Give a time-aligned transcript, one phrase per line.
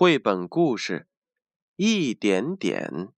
[0.00, 1.08] 绘本故事
[1.74, 3.08] 一点点。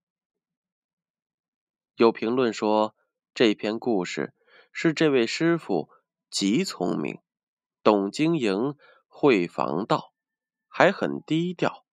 [1.97, 2.97] 有评论说，
[3.35, 4.33] 这篇故事
[4.73, 5.91] 是这位师傅
[6.31, 7.21] 极聪明，
[7.83, 8.77] 懂经营，
[9.07, 10.15] 会防盗，
[10.69, 11.85] 还很低调。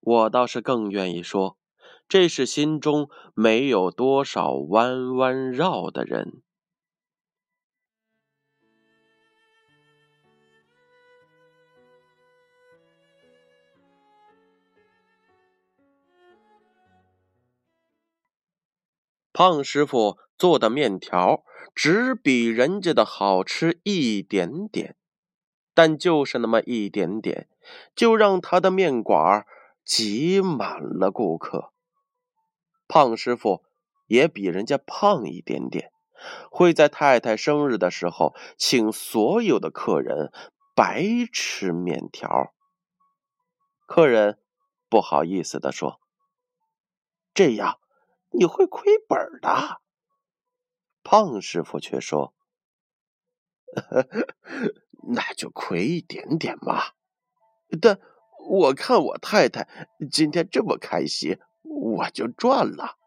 [0.00, 1.56] 我倒是更愿意说，
[2.06, 6.42] 这是心中没有多少弯弯绕的人。
[19.36, 24.96] 胖师傅做的面条只比人家的好吃一点点，
[25.74, 27.46] 但就是那么一点点，
[27.94, 29.44] 就让他的面馆
[29.84, 31.74] 挤满了顾客。
[32.88, 33.62] 胖师傅
[34.06, 35.92] 也比人家胖一点点，
[36.50, 40.32] 会在太太生日的时候请所有的客人
[40.74, 42.54] 白吃面条。
[43.86, 44.38] 客人
[44.88, 46.00] 不好意思的说
[47.34, 47.78] ：“这样。”
[48.38, 49.80] 你会亏本的，
[51.02, 52.34] 胖师傅却说
[55.14, 56.92] ：“那就亏一点点嘛。
[57.80, 57.98] 但
[58.48, 59.66] 我看我太太
[60.10, 62.98] 今天这么开心，我就赚了。”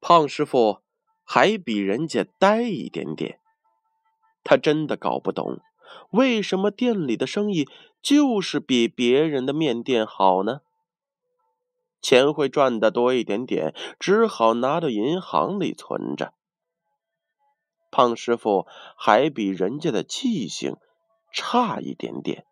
[0.00, 0.82] 胖师傅
[1.22, 3.39] 还比人家呆一点点。
[4.50, 5.60] 他真的搞不懂，
[6.10, 7.68] 为什么店里的生意
[8.02, 10.62] 就是比别人的面店好呢？
[12.02, 16.34] 钱会赚的多一点点，只好拿到银行里存着。
[17.92, 18.66] 胖师傅
[18.96, 20.74] 还比人家的记性
[21.32, 22.44] 差一点点，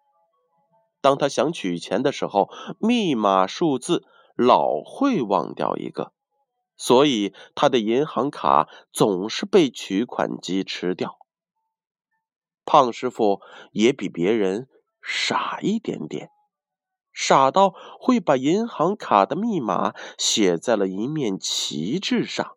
[1.01, 2.49] 当他想取钱的时候，
[2.79, 4.05] 密码数字
[4.37, 6.13] 老会忘掉一个，
[6.77, 11.19] 所以他的银行卡总是被取款机吃掉。
[12.69, 13.41] 胖师傅
[13.73, 14.69] 也比别人
[15.01, 16.29] 傻一点点，
[17.15, 22.57] 傻到会把银行卡的密码写在了一面旗帜上，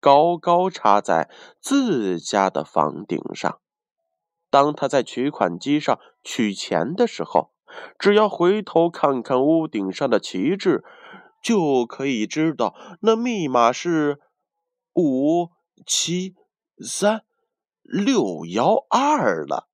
[0.00, 1.28] 高高插在
[1.60, 3.60] 自家的房顶上。
[4.48, 7.50] 当他在取款机上取钱的时候，
[7.98, 10.82] 只要回头看看屋顶上的旗帜，
[11.42, 14.20] 就可以知道那密码是
[14.94, 15.50] 五
[15.86, 16.34] 七
[16.82, 17.24] 三。
[17.92, 19.68] 六幺二了。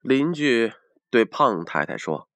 [0.00, 0.72] 邻居
[1.10, 2.30] 对胖太太说：“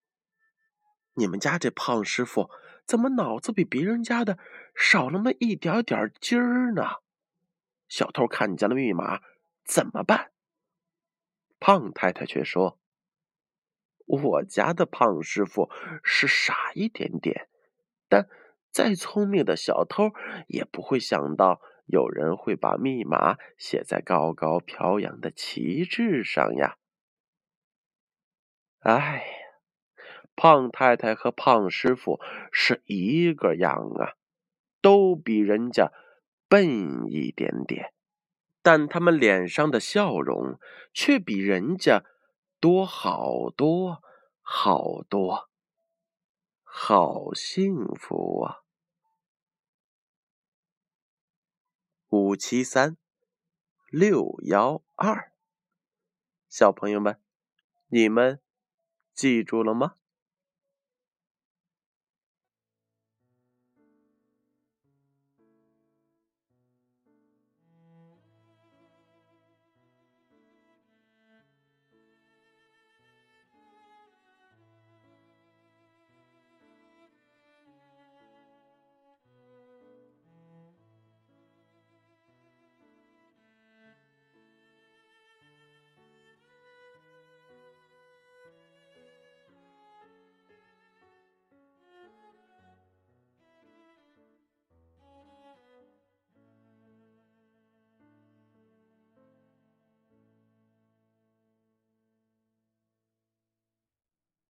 [1.16, 2.50] 你们家这胖师傅
[2.84, 4.38] 怎么脑子比别人家的
[4.74, 6.82] 少那么一点点筋儿呢？
[7.88, 9.22] 小偷看见了密码
[9.64, 10.32] 怎么办？”
[11.58, 12.78] 胖太太却说。
[14.06, 15.68] 我家的胖师傅
[16.02, 17.48] 是傻一点点，
[18.08, 18.28] 但
[18.70, 20.12] 再聪明的小偷
[20.46, 26.76] 也不会想到有人会把密码写在高高飘扬的旗帜上呀！
[28.80, 29.24] 哎，
[30.36, 32.20] 胖太太和胖师傅
[32.52, 34.14] 是一个样啊，
[34.80, 35.90] 都比人家
[36.48, 37.92] 笨一点点，
[38.62, 40.60] 但他们脸上的笑容
[40.92, 42.04] 却比人家。
[42.58, 44.02] 多好多
[44.40, 45.50] 好多，
[46.62, 48.62] 好幸福啊！
[52.08, 52.96] 五七三
[53.90, 55.32] 六幺二，
[56.48, 57.20] 小朋友们，
[57.88, 58.40] 你们
[59.12, 59.96] 记住了吗？